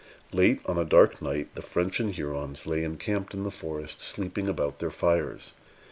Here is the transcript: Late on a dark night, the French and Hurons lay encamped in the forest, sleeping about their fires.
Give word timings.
Late 0.33 0.61
on 0.65 0.79
a 0.79 0.83
dark 0.83 1.21
night, 1.21 1.53
the 1.53 1.61
French 1.61 1.99
and 1.99 2.11
Hurons 2.11 2.65
lay 2.65 2.83
encamped 2.83 3.35
in 3.35 3.43
the 3.43 3.51
forest, 3.51 4.01
sleeping 4.01 4.49
about 4.49 4.79
their 4.79 4.89
fires. 4.89 5.53